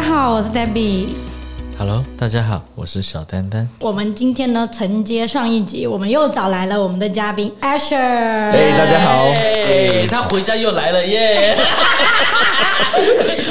[0.00, 1.08] 家好，我是 Debbie。
[1.78, 3.68] Hello，大家好，我是小丹丹。
[3.78, 7.96] 我们今天呢，承接上一集，我们又找来了我们的嘉宾 Asher。
[7.96, 9.26] 哎，大家好。
[9.34, 11.54] 哎，他回家又来了耶。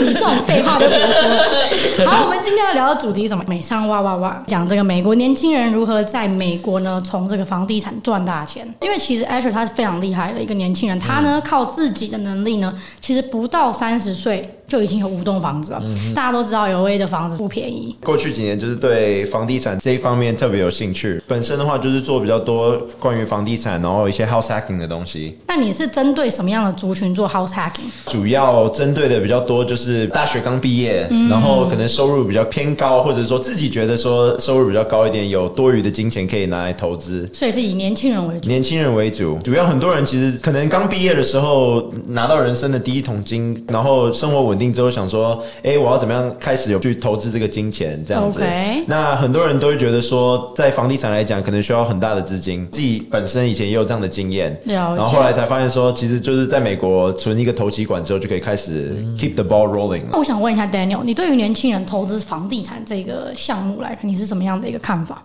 [0.01, 2.05] 你 这种废话就别说。
[2.05, 3.43] 好，我们今天要聊的主题是什么？
[3.47, 8.67] 美商哇哇哇，讲这个美国年轻人如何在美国呢，从这个房地产赚大钱。
[8.81, 14.55] 因为其实 Asher 他是非常厉害的一个年轻人，他呢靠自己的能力呢，其实不到三十岁。
[14.69, 15.81] 就已经有五栋房子了。
[15.83, 17.95] 嗯、大家都知道，LA 的房子不便宜。
[18.03, 21.19] 过去几年就是对房地产这一方面特别有兴趣。
[21.27, 25.35] 本身的话就是做比较多关于房地产，然后一些 house hacking 的东西。
[25.47, 27.89] 那你是针对什么样的族群做 house hacking？
[28.11, 37.29] 主要针对的比较多就是大学刚毕业，嗯、然后可能收入比较偏高，或者说自己觉得说收入比较高一点，有多余的金钱可以拿来投资。
[37.33, 38.49] 所以是以年轻人为主。
[38.49, 45.41] 年轻人为主，主要很多人其实可能刚毕业的时候拿到人生的第一桶金，然后生活稳定之后想说。
[45.61, 48.03] 哎，我要怎么样开始有去投资这个金钱？
[48.07, 48.41] 这样子.
[48.87, 52.67] 那很多人都会觉得说，在房地产来讲，可能需要很大的资金。
[52.71, 59.98] 自己本身以前也有这样的经验，然后后来才发现说，其实就是在美国存一个投期款之后，就可以开始 keep the ball rolling。
[60.11, 65.23] 那我想问一下 Daniel，你对于年轻人投资房地产这个项目来看，你是什么样的一个看法？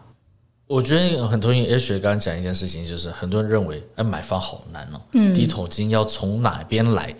[0.67, 7.14] 我觉得很同意 Asher 刚刚讲一件事情，就是很多人认为，哎，买房好难哦，嗯，第一桶金要从哪边来？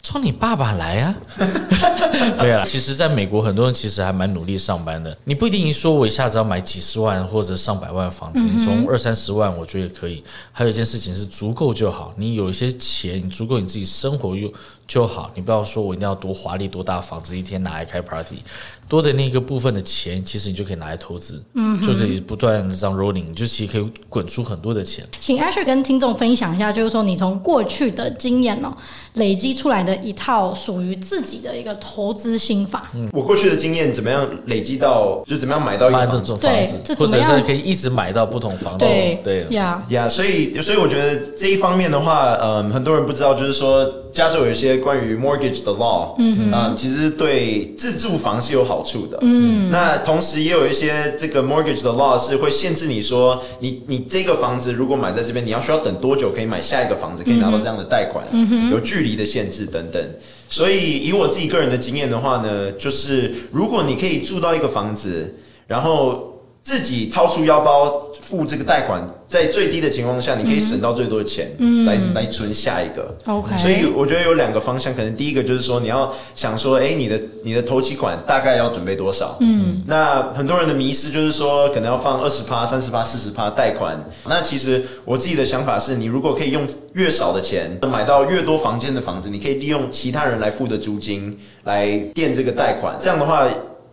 [0.00, 1.14] 从你爸爸来啊？
[2.38, 5.14] 对啊，其实在美国，很多人其实还蛮努力上班的。
[5.24, 10.22] 你不一定一说，我一下子要买几十万或者上百万的房子，你从二三十万，我觉得可以。
[10.52, 14.50] 还有一件事情是足够就好，你有一些钱，你足够你自己生活用
[14.88, 15.30] 就好。
[15.36, 18.42] 你不要说我一定要多华丽多大房子，一天拿来开 party。
[18.88, 25.06] 多的那个部分的钱，其实你就可以拿来投资，嗯，就可以不断的这样 rolling，就其实可以滚出很多的钱。
[25.20, 28.74] 请 Asher 跟听众分享一下，就是说你从过去的经验哦，
[29.16, 32.90] 累积出来的一套属于自己的一个投资心法。
[32.94, 36.66] 嗯，我过去的经验怎么样累积到，就怎么样买到一房子，对，
[36.96, 48.78] 或者是可以一直买到不同房子，对对呀呀，所以所以我觉得这一方面的话，嗯，很多人不知道，就是说加州有一些关于 mortgage 的 law，嗯嗯，其实对自住房是有好。
[48.78, 60.00] 好处的，嗯，那同时也有一些这个 mortgage 的 law 是会限制你说，你你这个房子如果买在这边，你要需要等多久可以买下一个房子，可以拿到这样的贷款，嗯哼，有距离的限制等等。
[60.48, 65.34] 所以以我自己个人的经验的话呢，就是如果你可以住到一个房子，
[65.66, 69.02] 然后自己掏出腰包付这个贷款。
[69.26, 73.14] 在最低的情况下，你可以省到最多的钱，嗯，来来存下一个。
[73.26, 79.36] OK，所以我觉得有两个方向，可能第一个就是说，你要想说，哎，你的你的头期款大概要准备多少？
[79.40, 84.02] 嗯，那很多人的迷失就是说，可能要放二十趴、三十趴、四十趴贷款。
[84.26, 92.96] 那其实我自己的想法是，你如果可以用越少的钱买到越多房间的房子，你可以利用其他人来付的租金来垫这个贷款。
[92.98, 93.46] 这样的话。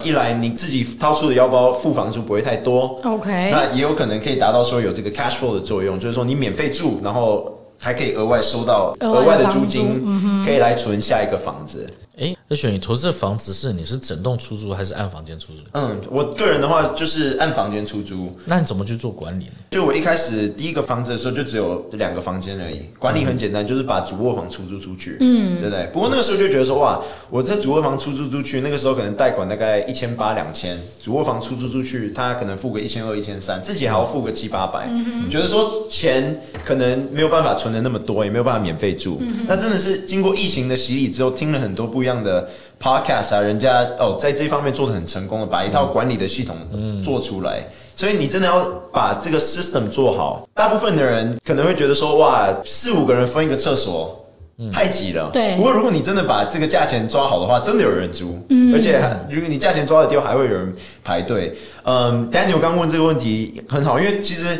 [0.03, 10.03] 一来你自己掏出的腰包付房租不会太多，OK，那也有可能可以达到说有这个 cash flow 的作用，就是说你免费住，然后还可以额外收到额外的租金，
[10.45, 11.87] 可以来存下一个房子。
[12.17, 15.59] 哎，那选你投资的房子是你是整栋出租还是按房间出租？
[15.73, 18.33] 嗯，我个人的话就是按房间出租。
[18.45, 19.51] 那你怎么去做管理呢？
[19.71, 25.89] 就我一开始第一个房子的时候就只有两个房间而已，管理很简单，就是把主卧房出租出去，嗯，对不对？
[25.91, 39.17] 不过那个时候就觉得说，哇，我在主卧房出租出去，那个时候可能贷款大概一千八两千，主卧房出租出去，他可能付个一千二一千三，自己还要付个七八百，嗯，觉得说钱可能没有办法存的那么多，也没有办法免费住。
[39.21, 42.47] 嗯，那真的是经过疫情的洗礼之后，听了很多不一样的。
[42.77, 46.55] Podcast 啊，人家哦，在这方面做的很成功的，把一套管理的系统
[47.01, 47.59] 做出来。
[47.59, 48.61] 嗯、所以你真的要
[48.91, 50.47] 把这个 system 做好。
[50.53, 54.23] 大部分的人可能会觉得说，哇，四五个人分一个厕所，
[54.57, 55.29] 嗯、太挤了。
[55.31, 55.55] 对。
[55.55, 58.37] 不过如果你真的把这个价钱抓好的话，真的有人租。
[58.49, 58.73] 嗯。
[58.75, 60.71] 而且如果你价钱抓的低，还会有人
[61.01, 61.55] 排队。
[61.83, 64.59] 嗯，Daniel 刚问这个问题很好，因为其实。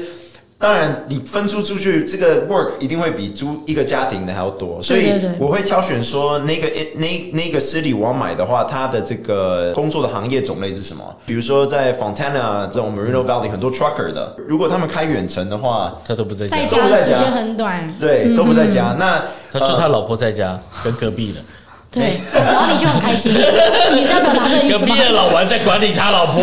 [0.65, 11.03] 当然，你分租出去这个 work 一定会比租一个家庭的还要多，所以我会挑选说那个那那个 city 我要买的话，它的这个工作的行业种类是什么？
[11.23, 18.95] 比如说在 Fontana 这种 Moreno Valley 很多 trucker 的，如果他们开远程的话，他都不在家，在家的时间很短，对，都不在家。
[18.97, 21.39] 那他就他老婆在家跟隔壁的，
[21.91, 23.31] 对，然后你就很开心，
[23.93, 24.87] 你是要表达这意思吗？
[24.87, 26.41] 隔壁的老王在管理他老婆。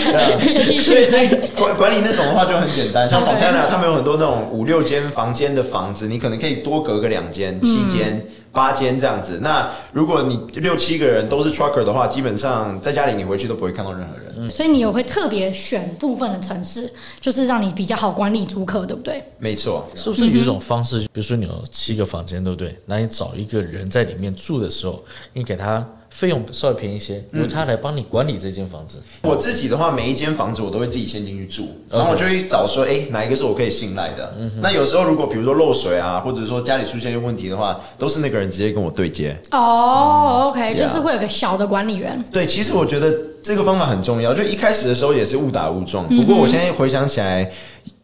[0.82, 9.40] 所以，所以管管理那种的话就很简单，像 Fontana 他们有很多那种五六间房间的房子，你可能可以多隔个两间、七间、八间这样子。
[9.42, 14.34] 那如果你六七个人都是 trucker 的话，基本上在家里你回去都不会看到任何人。
[14.36, 19.22] 嗯，所以你有会特别选部分的城市，就是让你比较好管理租客，对不对？
[19.38, 19.86] 没错。
[19.94, 22.74] 是不是有一种方式，比如说你有七个房间，对不对？
[22.86, 25.86] 那你找一个人在里面住的时候，你给他。
[26.10, 28.98] 费用稍微便宜一些，由他来帮你管理这间房子。
[29.22, 34.34] 我自己的话，每一间房子我都会自己先进去住，然后我就会找说，哎，哪一个是我可以信赖的。
[34.60, 39.34] 那有时候如果比如说漏水啊，或者说家里出现一些问题的话，都是那个人直接跟我对接。
[39.52, 42.22] 哦，OK，就是会有个小的管理员。
[42.32, 44.34] 对，其实我觉得这个方法很重要。
[44.34, 47.50] 就一开始的时候也是误打误撞，不过我现在回想起来。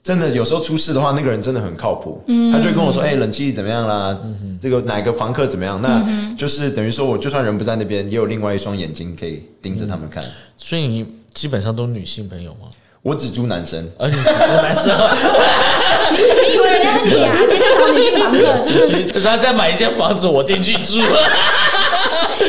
[0.07, 2.23] 真的有时候出事的话，那个人真的很靠谱。
[2.29, 4.17] 嗯，他就会跟我说：“哎、欸，冷气怎么样啦？
[4.23, 6.01] 嗯、这个哪个房客怎么样？”那
[6.39, 10.23] 就是等于说，我就算人不在那边，也有另外一双眼睛可以盯着他们看。
[10.57, 11.05] 所以你
[11.35, 12.69] 基本上都女性朋友吗？
[13.03, 14.87] 我只租男生，而且只租男生。
[16.15, 17.35] 你以为人家是你啊？
[17.39, 21.01] 天天找女性房客，就是 他再买一间房子，我进去住。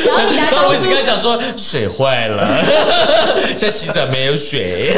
[0.08, 2.58] 然后你来我一直跟他讲说水坏了，
[3.58, 4.96] 现在洗澡没有水，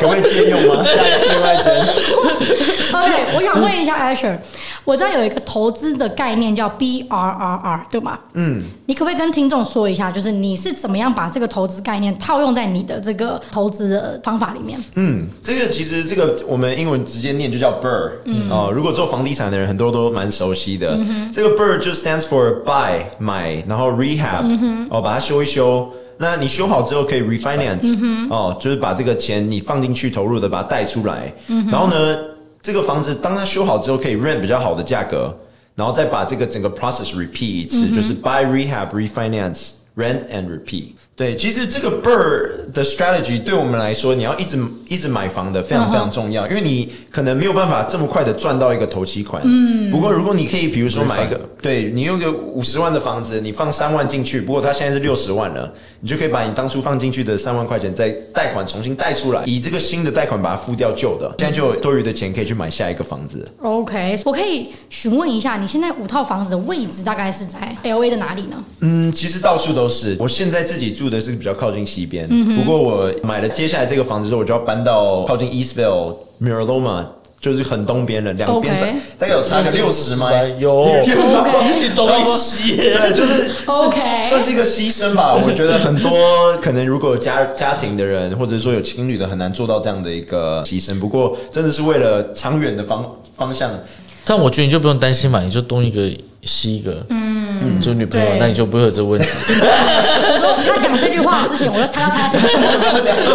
[0.00, 0.82] 可不可以借用吗？
[0.82, 1.74] 再另外钱。
[2.94, 4.38] OK，我想问一下 Asher，
[4.84, 8.16] 我知道有一个投资的概念叫 BRRR，对吗？
[8.34, 14.78] 嗯，你可不可以跟听众说一下，就是你是怎么样把这个投资概念套用在你的这个投资的方法里面？
[14.94, 18.10] 嗯，这个其实这个我们英文直接念就叫 BRRRR。
[18.26, 20.92] 嗯哦，如果做房地产的人很多都蛮熟悉的。
[20.92, 25.90] 嗯、这个 BRRRR 就 stands for buy 买，然后 rehab、嗯、哦，把它修一修。
[26.16, 31.32] 那你修好之后可以 refinance、嗯、哦，就是把这个钱你放进去投入的，把它贷出来。
[31.48, 32.16] 嗯、然后呢，
[32.62, 35.34] 这个房子当它修好之后，可以 rent 比较好的价格，
[35.74, 40.92] 然后再把这个整个 process repeat 一次，嗯、就是 buy rehab refinance rent and repeat。
[41.16, 44.58] 对，其实这个 BRRRR 的 strategy 对我们来说，你要一直
[44.88, 46.48] 一直买房的非常非常重要，uh.
[46.48, 49.40] 因为你可能没有办法这么快的赚到一个头期款。
[49.44, 49.92] 嗯。
[49.92, 63.46] 不过如果你可以，比如说买一个，对你用个五十万的房子，你放三万进去，不过它现在是六十万了，你就可以把你当初放进去的三万块钱再贷款重新贷出来，以这个新的贷款把它付掉旧的，现在就有多余的钱可以去买下一个房子。
[63.62, 68.56] OK，我可以询问一下，你现在五套房子的位置大概是在 LA 的哪里呢？
[68.80, 70.16] 嗯，其实到处都是。
[70.18, 71.03] 我现在自己住。
[71.04, 77.04] 住的是比较靠近西边，嗯、不过我买了接下来这个房子之后，我就要搬到靠近 Eastville、Miraloma，
[77.38, 78.74] 就是很东边的，两边
[79.18, 85.34] 大概有差个六十吗，有你东西，对，就是 OK，算是一个牺牲吧。
[85.34, 90.98] 我觉得很多可能如果有家家庭的人，或者说有情侣的，很难做到这样的一个牺牲。
[90.98, 93.04] 不过真的是为了长远的方
[93.36, 93.70] 方向。
[94.24, 96.10] 但我觉得你就不用担心嘛，你就东一个
[96.44, 99.26] 西一个，嗯，做女朋友，那你就不会有这个问题。
[99.48, 102.64] 我 说他讲这句话之前，我就猜到他讲什么，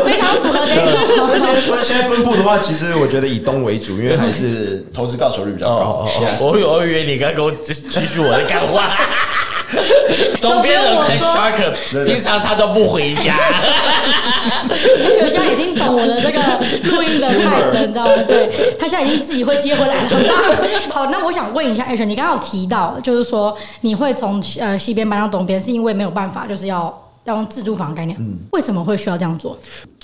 [0.05, 0.91] 非常符合这个。
[1.31, 5.75] 而且分现在分布的话，其实我觉得以东为主，因为还是投资报酬率比较高。
[5.75, 6.43] 哦哦哦，Yes.
[6.45, 8.91] 我以为你刚刚给我继续我的干话。
[10.41, 13.35] 东边人很 shark，平常他都不回家。
[15.21, 16.41] 有现在已经懂我的这个
[16.91, 18.13] 录音的态度，你知道吗？
[18.27, 20.09] 对，他现在已经自己会接回来了。
[20.89, 26.91] 好，那我想问一下 Asher，你刚刚有提到，就是说你会从呃西边搬到东边，是因为没有办法，就是要
[27.25, 28.17] 要用自住房概念。
[28.19, 29.57] 嗯，为什么会需要这样做？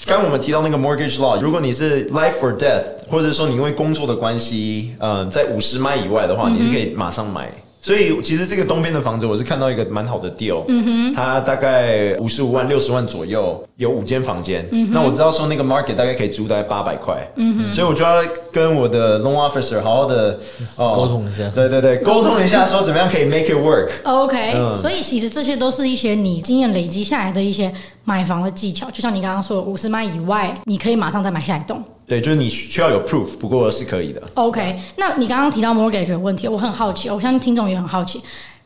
[0.06, 7.50] 刚刚我们提到那个 mortgage law，如果你是 life or death，或者说你因为工作的关系，嗯、呃，在五十迈以外的话，你是可以马上买。
[7.86, 14.68] 所以其实这个东边的房子，我是看到一个蛮好的 deal，嗯哼，它大概五十五万六十万左右，有五间房间。
[14.72, 20.40] 嗯哼，那我知道说那个 market 大概可以租大概八百块，嗯哼，所以我就要跟我的 loan officer 好好的
[20.78, 23.90] 哦 沟通一下，对对对， 沟通一下说怎么样可以 make it work。
[24.04, 27.72] OK，嗯，所以其实这些都是一些你经验累积下来的一些
[28.04, 31.84] 买房的技巧，就像你刚刚说的，五十迈以外，你可以马上再买下一栋。
[32.08, 34.22] 对，就是你需要有 proof，不过是可以的。
[34.36, 38.22] OK，那你刚刚提到 mortgage 的问题，我很好奇，我相信听众也很好奇，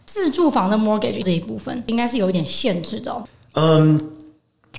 [0.05, 3.24] 自住房的 mortgage 这一部分应该是有一点限制的哦。
[3.53, 4.00] 嗯，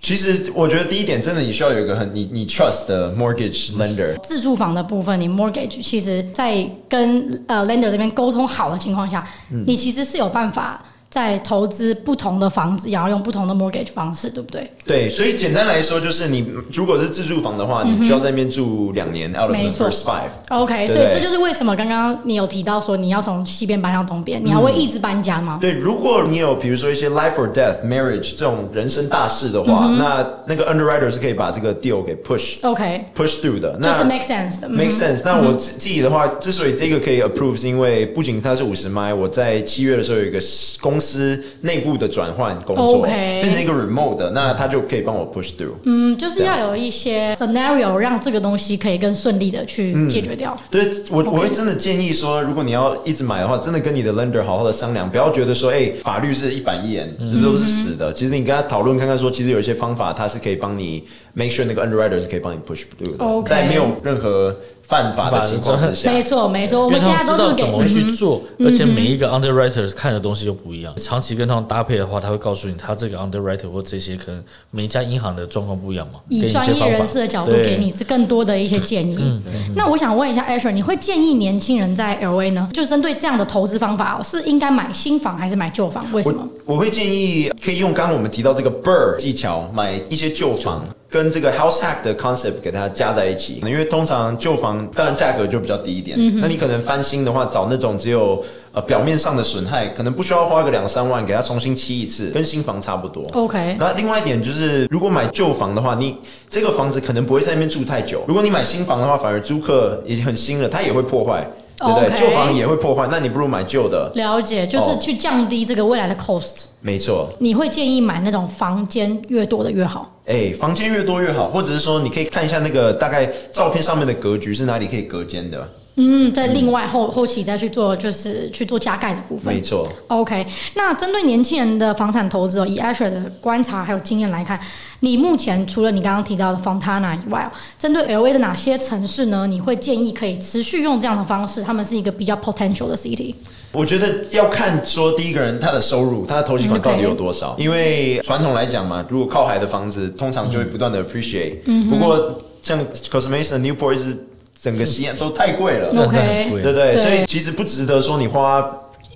[0.03, 4.15] 其实我觉得第一点，真的你需要有一个很你你 trust 的 mortgage lender。
[4.23, 10.85] 自住房的部分，你 mortgage 其实在跟呃 lender 这边沟通好的情况下，嗯、你其实是有办法。
[11.11, 14.71] 在投资不同的房子，也要用不同的 mortgage 方式，对不对？
[14.87, 20.31] 对，所以简单来说，就是你如果是自住房的话，嗯、你需要在那边住两年，out of the first five。
[20.51, 25.59] OK，所以这就是为什么刚刚你有提到说你要从西边搬到东边，你还会一直搬家吗？
[25.61, 34.91] 嗯、对，如果你有比如说一些 life or death marriage 这种人生大事的话，嗯、那那个 underwriter 是可以把这个 deal 给 push，OK，push through 的，那就是 make sense 的，make
[34.91, 35.23] sense。
[35.25, 40.39] 那我自己的话，之所以这个可以 approve，是因为不仅它是五十迈，我在七月的时候有一个
[40.81, 41.00] 公。
[41.01, 45.73] 公司内部的转换工作.变成一个 remote 的，那他就可以帮我 push through。
[45.85, 50.55] 嗯，就是要有一些 scenario 让这个东西可以更顺利的去解决掉。
[50.55, 58.11] 嗯、对，我.我会真的建议说，如果你要一直买的话，真的跟你的 lender 好好的商量，不要觉得说，哎、欸，法律是一板一眼，这都是死的。
[58.11, 63.49] 嗯、其实你跟他讨论看看，说其实有一些方法，它是可以帮你 make sure 那个 underwriter 是可以帮你 push through 的，Okay.
[63.49, 64.55] 在没有任何。
[64.91, 70.93] 犯法的情况之下，没错没错，我们现在都是怎么去做，而且每一个 underwriter 看的东西又不一样。
[70.97, 74.43] 长期跟他们搭配的话，他会告诉你，他这个 underwriter 或这些可能
[74.73, 76.19] 每一家银行的状况不一样嘛。
[76.29, 79.41] 以专业人士的角度给你是更多的一些建议。
[79.77, 86.05] 那我想问一下 Asher，你会建议年轻人在 LA 呢，就针对这样的投资方法，是应该买新房还是买旧房？
[86.13, 86.49] 为什么？
[86.67, 90.85] 我，我会建议可以用刚刚我们提到这个 BRRRR 技巧，买一些旧房。
[91.11, 103.25] 跟这个 house hack 的 concept 给它加在一起，因为通常旧房当然价格就比较低一点，嗯、那你可能翻新的话，找那种只有呃表面上的损害，可能不需要花个两三万给它重新漆一次，跟新房差不多。
[103.33, 103.77] OK。
[103.79, 106.17] 那另外一点就是，如果买旧房的话，你
[106.49, 108.23] 这个房子可能不会在那边住太久。
[108.29, 111.45] 如果你买新房的话，反而租客已经很新了，它也会破坏。
[111.81, 112.21] 对不对？
[112.21, 114.13] 旧.房也会破坏，那你不如买旧的。
[114.15, 116.65] 了解，就是去降低这个未来的 cost。
[116.81, 117.29] 没错。
[117.39, 120.11] 你会建议买那种房间越多的越好？
[120.27, 125.69] 哎，房间越多越好，或者是说你可以看一下那个大概照片上面的格局是哪里可以隔间的。
[125.97, 129.53] 嗯，在另外后、嗯、后期再去做，就是去做加盖的部分。
[129.55, 129.89] 没错。
[130.07, 134.59] OK，那针对年轻人的房产投资哦，以 Asher 的观察还有经验来看，
[135.01, 139.47] 你目前除了你刚刚提到的 Fontana 以外，针对 LA 的哪些城市呢？
[139.47, 141.63] 你会建议可以持续用这样的方式？
[141.63, 143.35] 他们是一个比较 potential 的 city。
[143.73, 147.55] 我觉得要看说第一个人他的收入，他的投资款到底有多少。
[147.59, 151.57] 因为传统来讲嘛，如果靠海的房子，通常就会不断的 appreciate。
[151.67, 151.91] 嗯。
[151.91, 154.17] 不过像 Mesa、Newport 是。
[154.63, 156.97] 整个西安都太贵了，OK，对不对？
[156.97, 158.71] 所以其实不值得说你花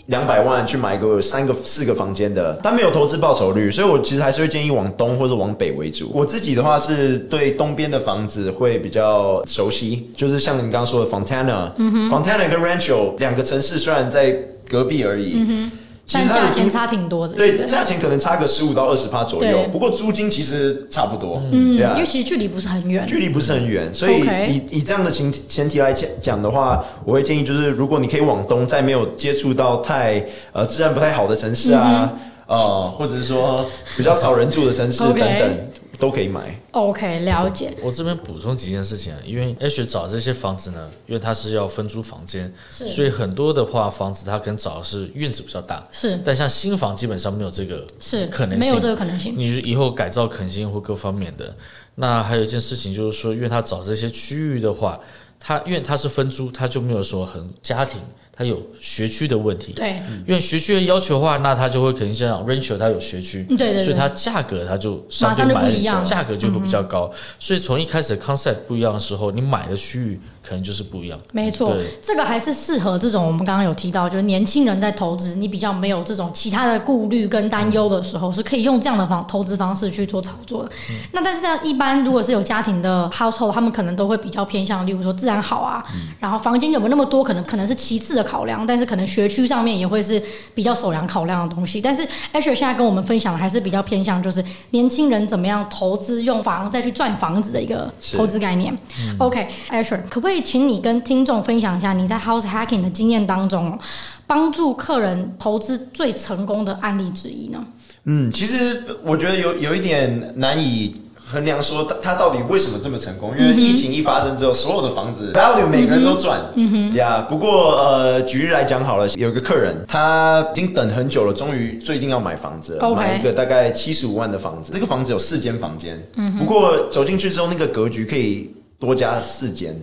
[0.07, 6.11] 两百万去买个三个、四个房间的，但没有投资报酬率，所以我其实还是会建议往东或者往北为主。
[6.15, 14.35] 我自己的话是对东边的房子会比较熟悉，就是像你刚刚说的 Fontana，，Fontana 跟 Rancho 两个城市虽然在
[14.69, 15.71] 隔壁而已，嗯哼。
[16.07, 21.95] 其实价钱差挺多的，对，价钱可能差个十五到二十趴左右，不过租金其实差不多，嗯，对啊。
[21.97, 32.13] 因为其实距离不是很远，距离不是很远，所以以以这样的前前提来讲讲的话，我会建议就是，如果你可以往东，在没有接触到太呃治安不太好的城市啊，
[32.47, 33.65] 呃，或者是说
[33.97, 35.71] 比较少人住的城市等等。
[35.97, 36.53] 都可以买。
[36.73, 37.73] OK，了解。
[37.81, 46.21] 我这边补充几件事情啊，因为 Asher 找这些房子呢，因为它是要分租房间，所以很多的话房子它可能找的是院子比较大，是。
[46.25, 49.35] 但像新房基本上没有这个是可能性，没有这个可能性。
[49.37, 51.55] 你以后改造可能性或各方面的。
[51.95, 54.99] 那还有一件事情就是说，因为他找这些区域的话，
[55.39, 58.01] 他因为他是分租，他就没有说很家庭。
[58.37, 71.19] 它有学区的问题，对，因为学区的要求的话，那它就会肯定像 Rancho 它有学区，对对对，所以它价格它就相对买的价格就会比较高，嗯、所以从一开始的 concept 不一样的时候，你买的区域可能就是不一样。
[71.33, 80.71] 没错，这个还是适合这种我们刚刚有提到，就是年轻人在投资，你比较没有这种其他的顾虑跟担忧的时候，是可以用这样的方投资方式去做操作的。
[80.91, 89.05] 嗯、那但是呢一般如果是有家庭的 household，他们可能都会比较偏向，例如说自然好啊，嗯、然后房间有没有那么多，可能可能是其次的考量，但是可能。
[89.05, 90.21] 学区上面也会是
[90.55, 92.03] 比较首要考量的东西，但是
[92.33, 98.77] Asher 现在跟我们分享的还是比较偏向，就是年轻人怎么样投资用房再去赚房子的一个投资概念。
[98.99, 103.79] 嗯、OK，Asher，可不可以请你跟听众分享一下你在 House Hacking 的经验当中，
[104.27, 107.65] 帮助客人投资最成功的案例之一呢？
[108.07, 110.97] 嗯，其实我觉得有有一点难以。
[111.35, 113.35] 衡量说他他到底为什么这么成功？
[113.37, 117.27] 因为疫情一发生之后，所有的房子 value 每个人都赚，嗯哼，呀。
[117.29, 124.73] 不过呃，举例来讲好了，有一个客人他已经等很久了，终于最近要买房子了买一个大概七十五万的房子。
[124.73, 129.75] 这个房子有四间房间，嗯，不过走进去之后，那个格局可以多加四间。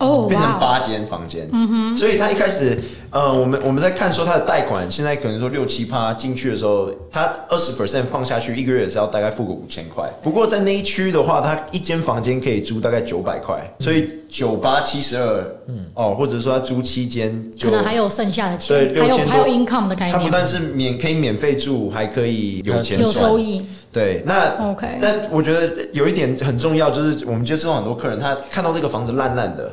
[0.00, 2.78] 哦，变成八间房间，嗯哼，所以他一开始，
[3.10, 10.10] 呃，我们我们在看说他的贷款，现在可能说六七趴进去的时候，他二十 percent 放下去，一个月也是要大概付个五千块。
[10.22, 20.18] 不过在那一区的话，他一间房间可以租大概九百块，所以九八七十二，嗯，哦，或者说他租七间，可能还有剩下的钱，对，还有还有 income 的概念。
[20.18, 23.66] 他不但是免可以免费住，还可以有钱有收益。
[23.92, 29.70] 对，那 OK，那我觉得有一点很重要，就是我们接触到很多客人，他看到这个房子烂烂的。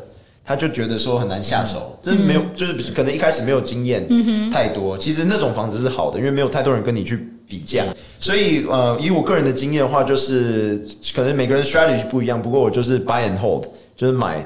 [0.48, 4.08] 他就觉得说很难下手，就是没有，就是可能一开始没有经验
[4.50, 4.98] 太多。
[4.98, 7.84] 其实那种房子是好的，因为没有太多人跟你去比价。
[8.18, 10.82] 所以呃，以我个人的经验的话，就是
[11.13, 12.42] 可能每个人 strategy 不一样。
[12.42, 13.66] 不过我就是 buy and hold，
[13.98, 14.42] 就是买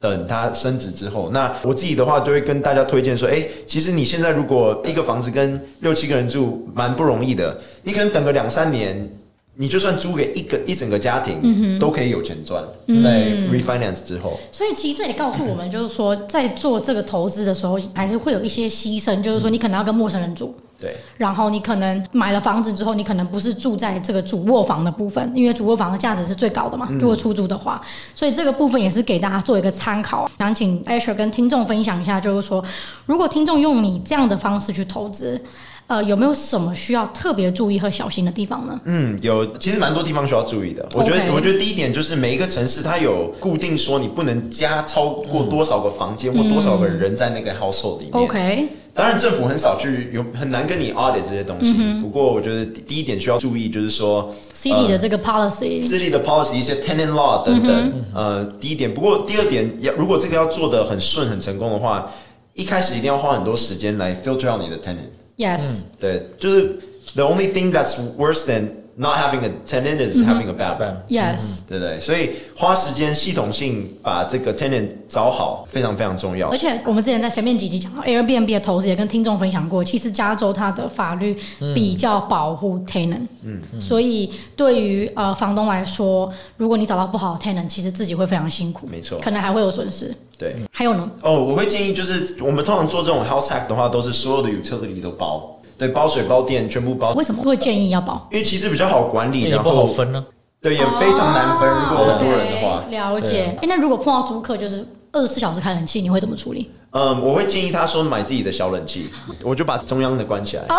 [0.00, 1.30] 等它升值之后。
[1.32, 7.56] 那我自己的话就会跟大家推荐说，哎，其实你现在如果一个房子跟六七个人住，蛮不容易的。
[7.84, 9.08] 你可能等个两三年。
[9.56, 12.62] 你就算租给一个一整个家庭，嗯、都可以有钱赚，
[13.02, 14.38] 在 refinance 之后。
[14.50, 20.54] 所以其实这也告诉我们，就是说在做这个投资的时候，还是会有一些牺牲，就是说你可能要跟陌生人住。
[20.80, 26.88] 对，然后你可能买了房子之后，你可能不是住在这个主卧房的部分，因为主卧房的价值是最高的嘛。
[26.90, 27.80] 如果出租的话，
[28.12, 30.28] 所以这个部分也是给大家做一个参考。
[30.36, 32.62] 想请 Asher 跟听众分享一下，就是说，
[33.06, 35.40] 如果听众用你这样的方式去投资。
[35.86, 38.80] 呃，有没有什么需要特别注意和小心的地方呢？
[38.84, 40.88] 嗯，有，其实蛮多地方需要注意的。
[40.94, 48.12] 我觉得，我觉得第一点就是每一个城市它有固定说你不能加超过多少个房间或多少个人在那个 household 里面。
[48.14, 51.74] OK，当然政府很少去有很难跟你 audit 这些东西。
[52.00, 57.92] 不过我觉得第一点需要注意就是说 city 的这个 policy，city 的 policy 一些 tenant law 等等。
[58.14, 62.10] 呃，第一点，不过第二点要如果这个要做的很顺很成功的话，
[62.54, 65.10] 一开始一定要花很多时间来 filter out 你的 tenant。
[65.37, 66.79] Yes，、嗯、对，就是
[67.15, 70.96] the only thing that's worse than not having a tenant is having a bad one。
[71.08, 76.48] Yes，对对，所以花时间系统性把这个 tenant 找好，非常非常重要。
[76.50, 81.36] 而且我们之前在前面几集讲到 Airbnb 的投资，也跟听众分享过，其实加州它的法律
[81.74, 90.14] 比较保护 tenant，嗯，所以对于呃房东来说，如果你找到不好的 tenant，其实自己会非常辛苦，没错，可能还会有损失。
[90.36, 91.08] 对，还有呢？
[91.22, 97.12] 哦，我会建议就是，我们通常做这种 house hack 的话，都是所有的 utility 都包，对，包水包电全部包。
[97.12, 98.26] 为什么会建议要包？
[98.30, 100.24] 因为其实比较好管理，然后不好分呢。
[100.62, 101.68] 对，也非常难分。
[101.68, 103.56] 如果很多人的话，了解。
[103.60, 106.70] 哎，那如果碰到租客就是二十四小时开冷气，你会怎么处理？
[106.92, 109.10] 嗯，我会建议他说买自己的小冷气，
[109.42, 110.62] 我就把中央的关起来。
[110.68, 110.76] 好，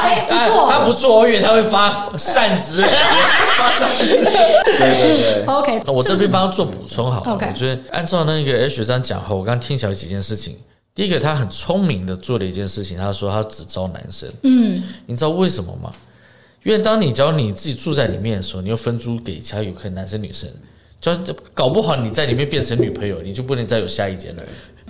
[0.00, 2.82] 哎，不错，他不错，我以为他会发扇子。
[3.56, 4.04] 发扇子。
[4.04, 5.44] 对对对。
[5.46, 7.34] OK，我这边帮他做补充好。
[7.34, 10.56] OK，我觉得按照那个 H 三讲后，我刚听起来有几件事情。
[10.94, 14.28] 第一个，他很聪明的做了一件事情，他说他只招男生。
[14.44, 15.92] 嗯，你知道为什么吗？
[16.62, 20.48] 因为当你只要你自己住在里面的时候，你又分租给其他有可能男生女生。
[21.00, 21.12] 就
[21.52, 24.42] 搞不好你在里面变成女朋友，你就不能再有下一间了。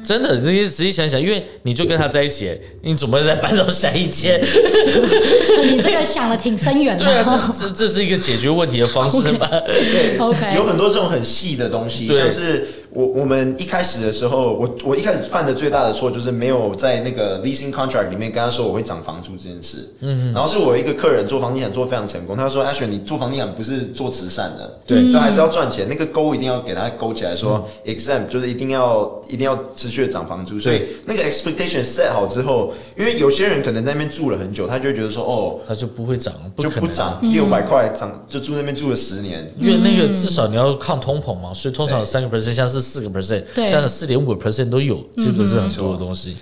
[0.05, 4.41] 真的，你仔细想想，因为你就跟他在一起，你怎么再搬到下一间？
[4.41, 7.05] 你这个想的挺深远的。
[7.05, 9.49] 对啊，这这这是一个解决问题的方式嘛？
[9.67, 12.69] 对，OK，有很多这种很细的东西，像是。
[12.95, 19.93] 我我们一开始的时候，我我一开始犯的最大的错就是没有在那个 leasing contract 里面跟他说我会涨房租这件事。
[20.01, 25.89] 嗯，然后是我一个客人做房地产做非常成功，他说：“Asher，你做房地产不是做慈善的，对，就还是要赚钱。
[25.89, 30.61] 那个勾一定要给他勾起来，说 exempt 就是一定要一定要持续的涨房租。
[30.61, 39.53] 所以那个 expectation set 好之后，因为有些人可能在那边住了很久，他就会觉得说，哦，他就不会涨，就不涨六百块涨，就住那边住了十年。
[39.59, 46.37] 因为那个至少你要抗通膨嘛，所以通常三个 percent，像是四个 percent，像是四点五个 percent 都有，这个是很多的东西。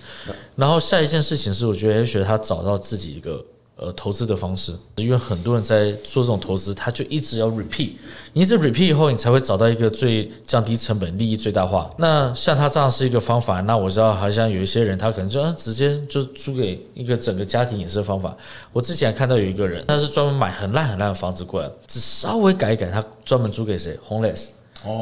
[0.57, 3.43] 然后下一件事情是，我觉得 Asher 他找到自己一个
[3.77, 7.93] 呃投资的方式，因为很多人在做这种投资，他就一直要 repeat，
[8.35, 11.91] 你一直 repeat 以后，你才会找到一个最降低成本、利益最大化。
[11.97, 18.37] 那像他这样是一个方法，那我知道好像有一些人他可能就直接就租给一个整个家庭也是方法。
[18.75, 24.49] 我之前看到有一个人，他是专门买很烂很烂的房子过来，只稍微改一改，他专门租给谁？Homeless。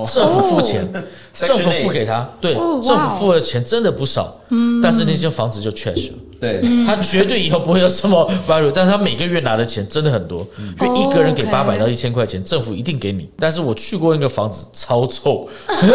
[0.06, 0.86] 政府付钱，
[1.34, 4.80] 政府付给他，对，政府付的钱真的不少，嗯。
[4.82, 10.46] 但是那间房子就 trash 了，对，他绝对以后不会有什么 value，但是他每个月拿的钱真的很多，
[10.80, 15.88] 因为一个人给八百到一千块钱，政府一定给你，但是我去过那个房子超臭， 因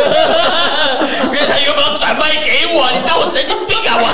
[1.32, 2.91] 为他有没有转卖给我？
[2.91, 4.06] 你当我神经病啊我？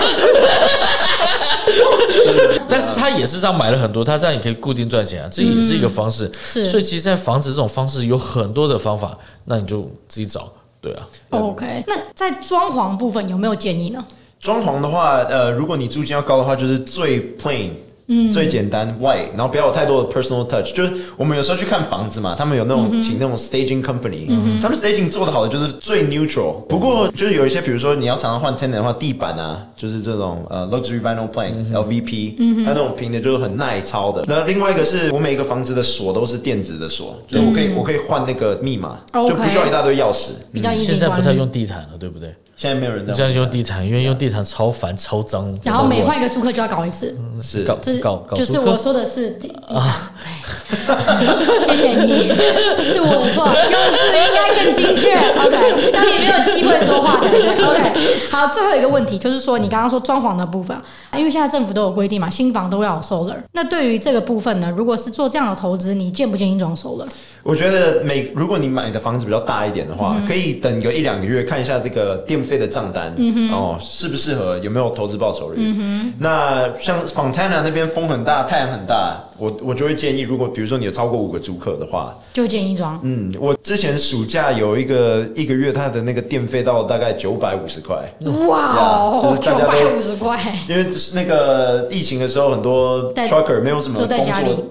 [2.71, 6.31] 但是他也是这样买了很多，他这样也可以固定赚钱啊，这也是一个方式。
[6.41, 11.05] 是，所以其实，在房子这种方式有很多的方法，那你就自己找，对啊。
[11.31, 14.03] OK，那在装潢部分有没有建议呢？
[14.39, 17.71] 装潢的话，呃，如果你租金要高的话，就是最 plain。
[18.11, 20.73] 嗯，最简单 white，然后不要有太多的 personal touch。
[20.75, 26.59] 就是我们有时候去看房子嘛，他们有那种、嗯、请那种 staging company，、嗯、他们 staging 做的好的就是最 neutral。
[26.67, 34.25] 不过就是有一些，比如说你要常常换 tenant 的话，地板啊，就是这种呃 luxury vinyl plank、嗯、LVP，嗯，还有那种平的，就是很耐操的。
[34.27, 40.31] 那另外一个是我每一个房子的锁都是电子的锁，嗯、就是我可以我可以换那个密码，嗯、就不需要一大堆钥匙。
[40.51, 42.33] 比较现在不太用地毯了，对不对？
[42.61, 45.51] 现在没有人这样，这样用地毯，因为用地毯超烦、超脏。
[45.63, 48.37] 然后每换一个租客就要搞一次，是搞搞搞。
[48.37, 52.29] 就是我说的是地啊，对，谢谢你，
[52.85, 53.55] 是我的错，用
[53.97, 55.11] 词应该更精确。
[55.41, 57.65] OK，那你没有机会说话才对。
[57.65, 60.79] OK，好，最后一个问题就是说，你刚刚说装潢的部分，
[61.17, 63.37] 因为现在政府都有规定嘛，新房都要有 solar。
[63.53, 67.07] 那对于这个部分呢，如果是做这样的投资，你建不建议装 solar？
[67.43, 73.13] 我觉得每如果你买的房子比较大一点的话，嗯、可以等个一两个月看一下这个电费的账单，
[73.51, 75.57] 哦，适不适合，有没有投资报酬率。
[75.59, 79.17] 嗯、那像 Fontana 那边风很大，太阳很大。
[79.41, 82.99] 我我就会建议，如果比如说你有超过五个租客的话，就建议装。
[83.01, 87.97] 嗯，我之前暑假有一个一个月，他的那个电费到大概九百五十块。
[88.47, 90.39] 哇哦，九百五十块。
[90.69, 94.17] 因为就是那个疫情的时候，很多 trucker 没有什么工作，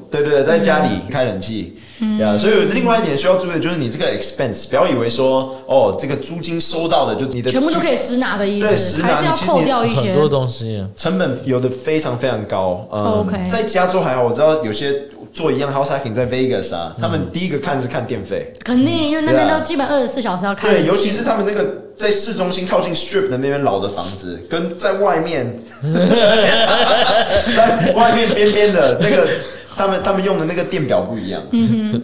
[0.08, 1.76] 对对对，在家里开冷气。
[2.02, 12.88] 嗯，呀，所以另外一点需要注意的就是你这个 expense，不要以为说哦，这个租金收到的就你的全部都可以实拿的意思，对，实拿还是要扣掉一些很多东西，成本有的非常非常高。
[12.90, 20.68] 嗯，OK，在加州还好，我知道有些做一样 house hacking 在 Vegas 啊，他们第一个看是看电费，肯定，因为那边都基本二十四小时要开。
[20.68, 25.60] 对，尤其是他们那个在市中心靠近 Strip 的那边老的房子，跟在外面，
[27.56, 29.28] 在外面边边的那个。
[29.76, 32.02] 他们他们用的那个电表不一样，嗯哼，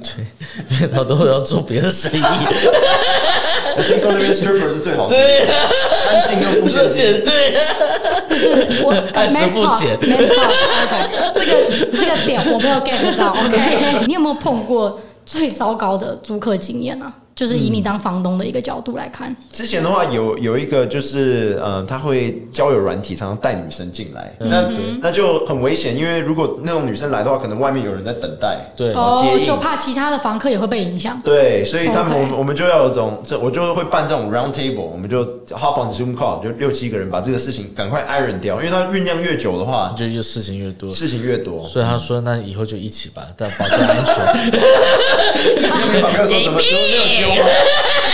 [0.78, 2.22] 对，他都要做别的生意。
[3.76, 5.46] 我听说那边 stripper 是最好的，对，
[6.08, 7.58] 安静又付钱，对，就
[8.46, 9.98] 是我 按时付钱。
[10.00, 10.44] 没错
[10.84, 17.12] ，OK，这个这个点我没有 get 到，OK， 你有没有碰过最糟糕的租客经验呢？
[17.36, 24.70] 就是以你当房东的一个角度来看，嗯、之前的话有有一个就是呃，他会交友软体，常常带女生进来，嗯、那
[25.02, 44.16] 那就很危险，因为如果那种女生来的话，可能外面有人在等待，对，哦，就怕其他的房客也会被影响，对，所以他们我们我们就要有种这，我就会办这种 round table，我们就 hop on Zoom call，就六七个人把这个事情赶快 iron 掉，因为他酝酿越久的话，就越事情越多，事情越多，所以他说那以后就一起吧，但保证安全。
[46.02, 46.78] 没有说怎么 说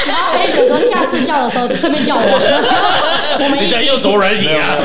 [0.07, 2.23] 然后开始说下次叫的时候顺便叫我，
[3.45, 4.79] 我们一起用手软体啊。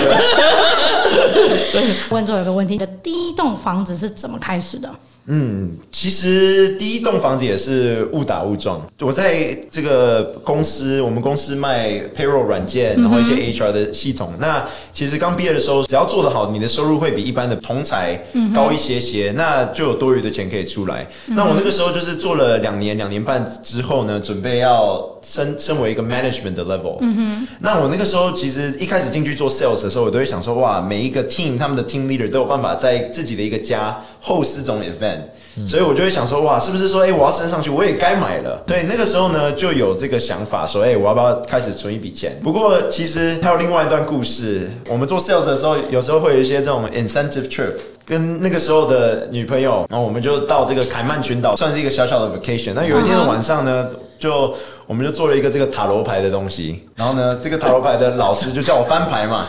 [2.10, 4.90] 问最后一个问题：的第一栋房子是怎么开始的？
[5.30, 8.82] 嗯，其实第一栋房子也是误打误撞。
[9.02, 14.30] 我在这个公司，我们公司卖 payroll 软件，然后一些 HR 的系统。
[14.34, 18.16] 嗯、那其实刚毕业的时候，只要做得好，你的收入会比一般的同才
[18.56, 21.06] 高一些些，嗯、那就有多余的钱可以出来。
[21.28, 26.98] 嗯、那我那个时候就是做了两年、两年半之后呢，准备要升升为一个 management 的 level。
[27.02, 27.48] 嗯哼。
[27.60, 35.22] 那我那个时候其实一开始进去做 sales 的时候，我都会想说，哇，每一个 team 他们的 team leader 都有办法在自己的一个家 host 这种 event。
[35.68, 38.62] 所以我就会想说，哇，是不是说，哎，我要升上去，我也该买了。
[38.68, 42.38] 对，那个时候呢，就有这个想法，说，哎，我要不要开始存一笔钱？
[42.44, 44.70] 不过其实还有另外一段故事。
[44.88, 47.74] 我们做 sales 的时候，有时候会有一些这种 incentive trip，
[48.06, 52.74] 跟那个时候的女朋友，然后我们就到这个凯曼群岛，算是一个小小的 vacation。
[52.76, 53.88] 那有一天的晚上呢，
[54.20, 54.54] 就
[54.86, 59.48] 我们就做了一个这个塔罗牌的东西，然后呢，这个塔罗牌的老师就叫我翻牌嘛。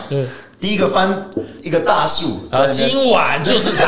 [0.59, 1.29] 第一个翻
[1.63, 3.85] 一个大树，啊，今晚就是他。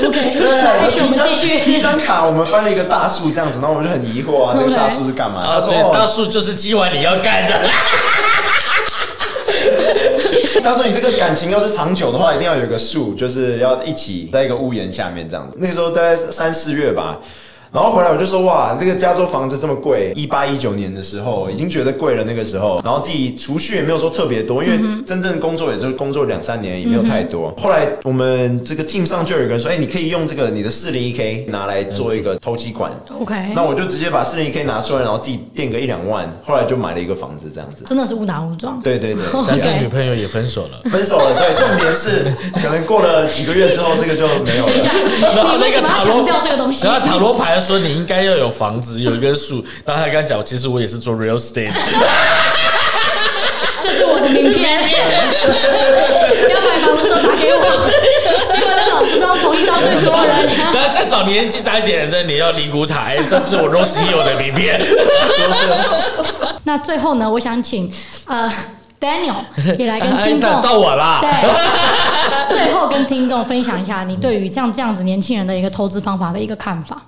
[0.00, 1.60] 对，我们继续。
[1.64, 5.42] 第一张卡我们翻了一个大树，这样子，然后我们就很疑惑啊，这个大树是干嘛？
[5.44, 7.54] 他说，大树就是今晚你要干的。
[10.62, 15.56] 他说，你这个感情要是长久的话，一定要有个树，就是要一起在一个屋檐下面这样子。
[15.60, 17.18] 那个时候大概三四月吧。
[17.74, 27.52] 然后回来我就说哇，这个加州房子这么贵，一八一九年的时候已经觉得贵了那个时候，然后自己储蓄也没有说特别多，因为真正工作也就是工作两三年也没有太多。
[27.58, 32.92] 后来我们这个 team 上就有一个人说，哎，你可以用这个你的四零一 k 拿来做一个投机款。
[33.20, 37.82] OK，那我就直接把四零一 k 拿出来，然后自己垫个一两万，后来就买了一个房子这样子。
[37.86, 38.80] 真的是误打误撞。
[38.84, 40.80] 对对对， 但是女朋友也分手了。
[40.88, 42.32] 分手了，对，重点是
[42.62, 44.72] 可能过了几个月之后，这个就没有了。
[45.34, 46.24] 然后那个塔罗，
[46.84, 48.50] 然后塔罗牌说你应该要有。
[48.54, 51.72] 房子，有一根树， 然后他刚讲，其实我也是做 real estate，
[53.82, 54.80] 这是我的名片，
[56.54, 57.64] 要买房的时候打给我，
[58.54, 64.80] 结果那老师都要同意招对所有人，然后再找年纪大一点的，你要灵骨塔，这是我 Rosie 的名片。
[66.62, 67.92] 那最后呢，我想请
[68.26, 68.48] 呃
[69.00, 69.44] Daniel
[69.76, 71.28] 也来跟听众、啊、到我啦，对，
[72.56, 77.02] 最后跟听众分享一下你对于像这样子年轻人的一个投资方法的一个看法。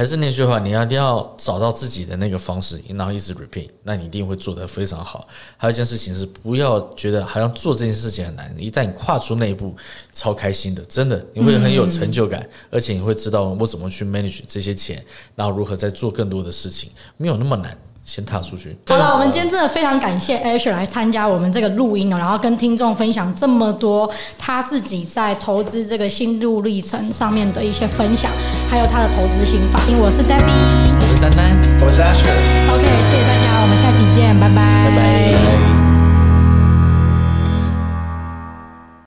[0.00, 5.28] 还是那句话，你要一定要找到自己的那个方式，然后一直 repeat，那你一定会做得非常好。
[5.58, 9.76] 还有一件事情是，不要觉得好像做这件事情很难，一旦你跨出那一步，
[10.10, 15.04] 超开心的，真的你会很有成就感，而且你会知道我怎么去 manage 这些钱，
[15.36, 17.76] 然后如何再做更多的事情，没有那么难。
[18.10, 18.76] 先踏出去。
[18.88, 28.28] 好了，我们今天真的非常感谢 Asher 来参加我们这个录音哦，然后跟听众分享这么多他自己在投资这个心路历程上面的一些分享，
[28.68, 29.80] 还有他的投资心法。
[29.88, 32.74] 因为我是 Debbie，我是丹丹，我是 Asher。
[32.74, 35.79] OK，谢谢大家，我们下期见，拜拜，拜拜。